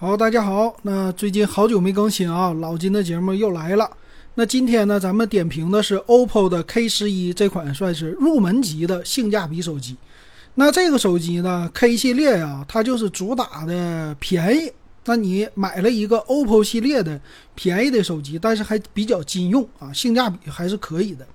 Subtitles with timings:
[0.00, 0.76] 好，大家好。
[0.82, 3.90] 那最近好久没更新啊，老金的节目又来了。
[4.36, 9.96] 那今天呢，咱们点评的是 OPPO 的 K 十一这款算是入门级的性价比手机。
[10.54, 14.70] 那这个手机呢，K 系列呀，它就是主打的便宜。
[15.04, 17.20] 那你买了一个 OPPO 系列的
[17.56, 21.26] 便宜的手机，但是还比较经用啊，性价比还是可以的。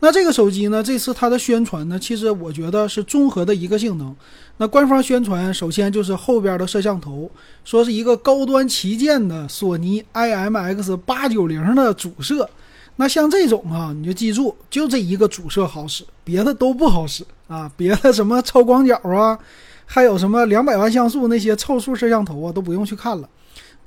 [0.00, 0.82] 那这个手机呢？
[0.82, 4.14] 这次它的宣传呢，其实我觉得是综合的一个性能。
[4.58, 7.30] 那官方宣传首先就是后边的摄像头，
[7.64, 12.48] 说是一个高端旗舰的索尼 IMX 八九零的主摄。
[12.96, 17.70] 那像这种啊，你就记住，就这一个主摄好使，别的都不好使啊。
[17.76, 19.38] 别的什么超广角啊，
[19.86, 23.28] 还有什么两百万像素那些凑数摄像头啊，都不用去看了。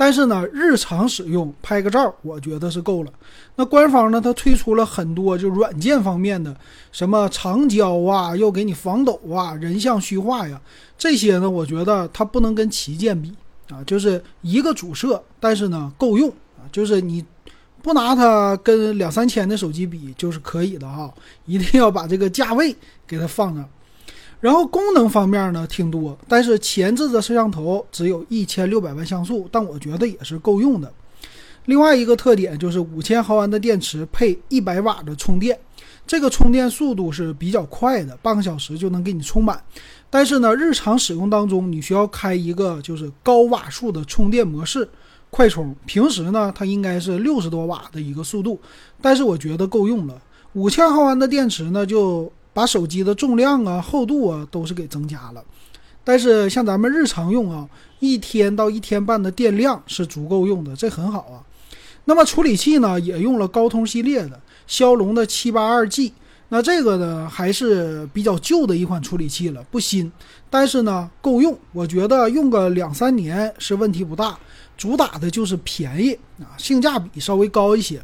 [0.02, 3.12] 但是呢，日常使用拍个照，我觉得是够了。
[3.57, 6.55] 那官方呢，它推出了很多就软件方面的，
[6.90, 10.57] 什么长焦啊，又给你防抖啊，人像虚化呀，
[10.98, 13.35] 这些呢，我觉得它不能跟旗舰比
[13.70, 17.26] 啊，就是一个主摄，但是呢够用啊，就是你
[17.84, 21.13] 不拿它跟两三千的手机比，就是可以的哈，
[21.46, 22.74] 一定要把这个价位
[23.05, 23.68] 给它放上。
[24.40, 30.90] 然后功能方面呢挺多，但是前置的摄像头只有一千六百万像素，但我觉得也是够用的。
[31.65, 35.59] 另外一个特点就是五千毫安的电池配一百瓦的充电，
[36.07, 39.62] 这个充电速度是比较快的，半个小时就能给你充满。
[40.09, 44.87] 但是呢，日常使用当中你需要开一个就是高瓦数的充电模式，
[45.29, 45.76] 快充。
[45.85, 48.59] 平时呢，它应该是六十多瓦的一个速度，
[49.01, 50.20] 但是我觉得够用了。
[50.53, 52.31] 五千毫安的电池呢，就。
[52.60, 55.41] 把手机的重量啊、厚度啊都是给增加了，
[56.04, 57.65] 但是像咱们日常用啊，
[58.02, 61.40] 一天到一天半的电量是足够用的，这很好啊。
[62.04, 64.38] 那么处理器呢，也用了高通系列的
[64.68, 66.12] 骁龙的七八二 G，
[66.50, 70.12] 那这个呢还是比较旧的一款处理器了，不新，
[70.50, 74.38] 但是呢够用，我觉得用个两三年是问题不大。
[74.75, 78.02] 主打的就是便宜啊，性价比稍微高一些。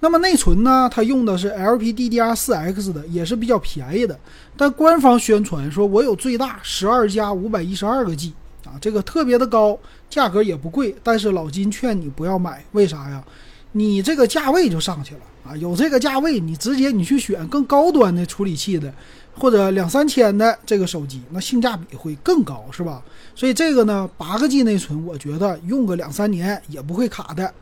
[0.00, 0.88] 那么内存呢？
[0.92, 4.18] 它用的是 LPDDR4X 的，也是比较便宜的。
[4.56, 8.32] 但官方宣传说我有最大十二加五百一十二个 G
[8.64, 9.78] 啊，这个特别的高，
[10.10, 10.94] 价格也不贵。
[11.02, 13.24] 但是老金劝你不要买，为啥呀？
[13.72, 15.56] 你这个价位就上去了啊！
[15.56, 18.90] 有这个价位，你直接你去选更高端的处理器的，
[19.34, 23.02] 或者两三千的这个手机，那性价比会更高，是吧？
[23.34, 27.52] 所以这个呢，八个 G 内存，我觉得用个两三年也不会卡的。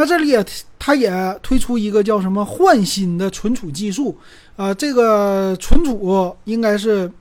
[0.00, 0.42] 那这里也，
[0.78, 4.16] 它也推出一个叫什么换新的存储技术，
[4.56, 7.12] 啊，这个存储应该是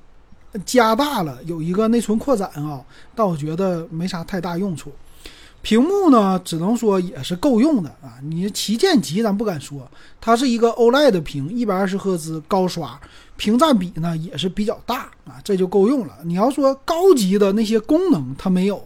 [0.65, 2.81] 加大了，有一个内存扩展啊，
[3.13, 4.89] 但我觉得没啥太大用处。
[5.61, 9.85] 屏幕呢，只能说也是够用的啊，你旗舰级咱不敢说，
[10.21, 12.97] 它是一个 OLED 屏，一百二十赫兹高刷，
[13.35, 16.13] 屏占比呢也是比较大啊，这就够用了。
[16.23, 18.81] 你要说高级的那些功能它没有，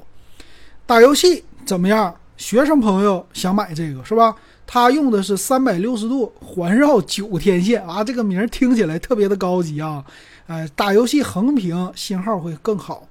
[0.87, 2.15] 打游戏怎么样？
[2.37, 4.35] 学生朋友想买这个是吧？
[4.65, 10.03] 它用的是三百六十度环绕九天线啊，这个名听起来特别的高级啊！
[10.47, 13.07] 哎，打游戏横屏信号会更好。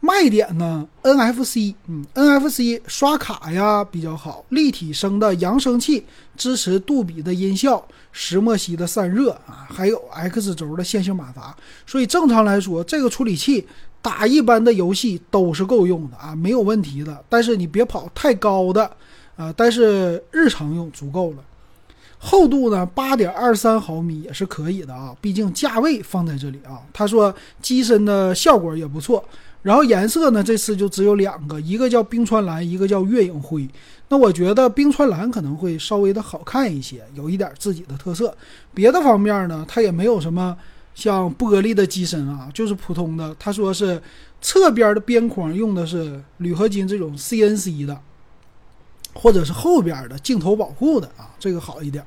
[0.00, 6.04] 卖点呢？NFC，嗯，NFC 刷卡呀比较好，立体声的扬声器，
[6.36, 11.56] 支持杜比的音效，石墨烯的散热啊，还有 X 轴的线性马达。
[11.86, 13.66] 所以正常来说，这个处理器。
[14.00, 17.22] 打一般的游戏都是够用的啊，没有问题的。
[17.28, 18.88] 但是你别跑太高的
[19.36, 21.38] 啊，但是日常用足够了。
[22.16, 26.78] 厚度呢，八点二三毫米也是可以的啊，毕竟价位放在这里啊。
[26.92, 29.22] 他说机身的效果也不错，
[29.62, 33.68] 然后颜色呢，这次就只有两个，一个叫冰川蓝，一个叫月影灰。
[34.08, 38.36] 那我觉得冰川蓝可能会稍微的好看一些，有一点自己的特色。
[38.72, 40.56] 别的方面呢，它也没有什么。
[40.94, 43.32] 像玻璃的机身啊，就是普通的。
[43.38, 44.02] 他说是
[44.40, 47.96] 侧边的边框用的是铝合金这种 CNC 的，
[49.14, 52.04] 或者是后边的镜头保护的啊，这个好一点。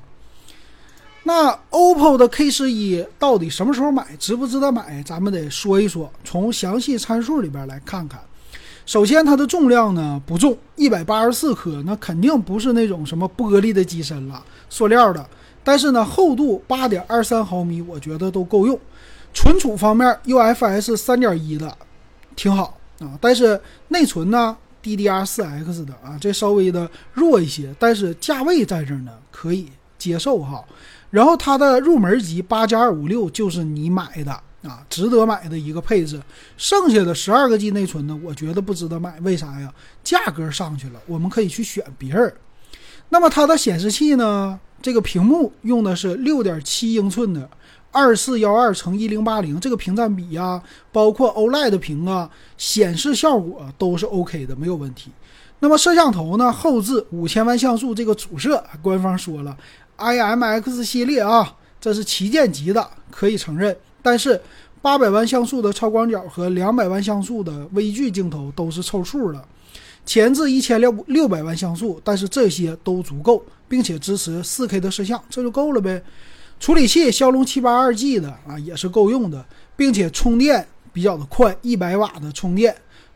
[1.34, 5.02] 那 OPPO 的 K 十一到底什么时候买，值不值得买？
[5.02, 8.20] 咱们得说一说，从详细参数里边来看看。
[8.84, 15.26] 首先，它的重量呢不重，一百八十四克，那肯定不是那种什么玻璃的机身了，塑料的。
[15.64, 18.78] 但是呢，厚度八点二三毫米，我觉得都够用。
[19.32, 21.74] 存储方面，UFS 三点一的
[22.36, 23.16] 挺好啊。
[23.22, 23.58] 但是
[23.88, 27.74] 内存呢，DDR 四 X 的啊，这稍微的弱一些。
[27.78, 29.70] 但是价位在这儿呢，可以
[30.02, 30.64] 接受哈。
[31.10, 34.32] 然后它的入门级八加二五六就是你买的
[34.62, 36.20] 啊，值得买的一个配置。
[36.56, 39.20] 剩下的十二个 G 内存呢，我觉得不值得买。
[39.20, 39.72] 为啥呀？
[40.02, 42.34] 价格上去了，我们可以去选别人。
[43.10, 44.58] 那么它的显示器呢？
[44.80, 47.48] 这个屏幕用的是六点七英寸的
[47.92, 50.60] 二四幺二乘一零八零这个屏占比呀，
[50.90, 55.12] 包括 OLED 屏啊，显示效果都是 OK 的，没有问题。
[55.60, 56.50] 那么摄像头呢？
[56.50, 59.56] 后置五千万像素这个主摄，官方说了
[59.98, 63.76] ，IMX 系列啊，这是旗舰级的，可以承认。
[64.02, 64.40] 但是
[64.80, 69.44] 八百万像素的超广角和两百万像素的微距镜头都是凑数的。
[70.04, 76.02] 前置一千六六百万像素，但是这些都足够，并且支持四 K 的摄像，这就够了呗。
[76.58, 79.44] 处理器骁龙七八二 G 的啊，也是够用的，
[79.76, 82.74] 并且充电比较的快，一百瓦的充电。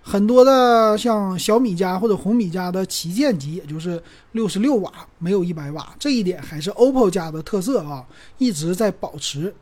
[0.09, 4.01] 很多的像小米家或者红米家的旗舰机，也就是
[4.31, 8.07] 六十六瓦，没有一百瓦，这一点还是 OPPO 家的特色啊，
[8.39, 9.53] 一直在保持。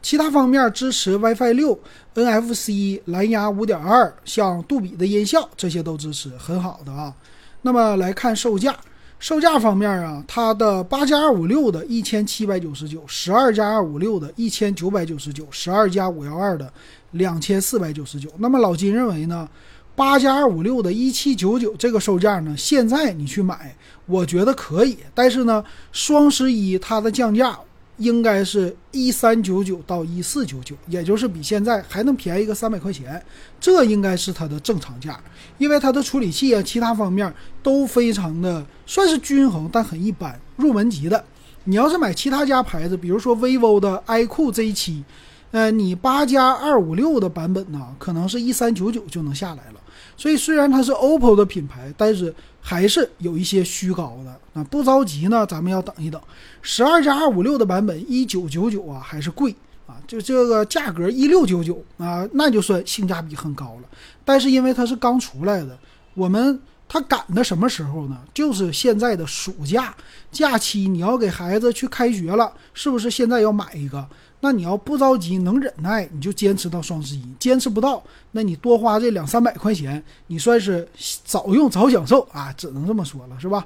[0.00, 1.78] 其他方面支持 WiFi 六、
[2.14, 7.14] NFC、蓝牙五点二，像杜比的音效这些都支持，很好的啊。
[7.60, 8.74] 那么来看售价，
[9.18, 16.72] 售价方面啊，它的八加二五六的一千七百九十九，十二加二五六的一千九百九十九，十二加五幺二的
[17.10, 18.30] 两千四百九十九。
[18.38, 19.46] 那么老金认为呢，
[20.00, 23.76] 八加二五六的一七九九这个售价呢，现在你去买，
[24.06, 25.62] 我觉得可以，但是呢，
[25.92, 27.58] 双十一它的降价。
[27.98, 33.22] 应该是一三九九到一四九九，也就是比现在还能便宜个三百块钱，
[33.60, 35.20] 这应该是它的正常价，
[35.58, 37.30] 因为它的处理器啊，其他方面
[37.62, 41.22] 都非常的算是均衡，但很一般，入门级的。
[41.64, 45.02] 你要是买其他家牌子，比如说 vivo 的 iQOO Z7，
[45.50, 49.79] 呃，你八加二五六的版本呢，可能是一三九九就能下来了。
[50.20, 56.20] 所以虽然它是 OPPO 的品牌，但是还是有一些虚高的啊，不着急呢，咱们要等一等。
[56.60, 59.56] 十二加二五六的版本一九九九啊，还是贵
[59.86, 63.88] 啊，就这个价格一六九九啊，那就算性价比很高了。
[64.22, 65.78] 但是因为它是刚出来的，
[66.12, 66.60] 我们
[66.92, 68.18] 它赶的什么时候呢？
[68.34, 69.94] 就是现在的暑假
[70.32, 74.04] 假期，你要给孩子去开学了，是不是现在要买一个？
[74.40, 78.02] 那你要不着急，能忍耐，你就坚持到双十一；坚持不到，
[78.32, 80.88] 那你多花这两三百块钱，你算是
[81.24, 83.64] 早用早享受啊，只能这么说了，是吧？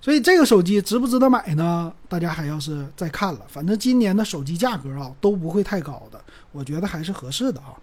[0.00, 1.92] 所以这个手机值不值得买呢？
[2.08, 3.40] 大家还要是再看了。
[3.48, 6.20] 反正今年的手机价格啊都不会太高的，
[6.52, 7.74] 我觉得还是合适的啊。